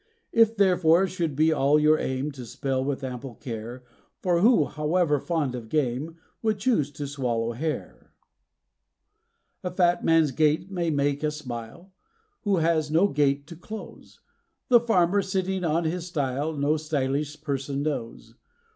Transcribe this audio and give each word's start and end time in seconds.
It 0.31 0.57
therefore 0.57 1.05
should 1.05 1.35
be 1.35 1.53
all 1.53 1.79
your 1.79 1.99
aim 1.99 2.31
to 2.31 2.43
spell 2.43 2.83
with 2.83 3.03
ample 3.03 3.35
care; 3.35 3.83
For 4.23 4.39
who, 4.39 4.65
however 4.65 5.19
fond 5.19 5.53
of 5.53 5.69
game, 5.69 6.17
would 6.41 6.57
choose 6.57 6.89
to 6.93 7.05
swallow 7.05 7.51
hair? 7.51 8.11
A 9.63 9.69
fat 9.69 10.03
man's 10.03 10.31
gait 10.31 10.71
may 10.71 10.89
make 10.89 11.23
us 11.23 11.37
smile, 11.37 11.93
who 12.41 12.57
has 12.57 12.89
no 12.89 13.09
gate 13.09 13.45
to 13.45 13.55
close; 13.55 14.21
The 14.69 14.79
farmer, 14.79 15.21
sitting 15.21 15.63
on 15.63 15.83
his 15.83 16.07
stile 16.07 16.53
no 16.57 16.73
_sty_lish 16.77 17.39
person 17.43 17.83
knows. 17.83 18.33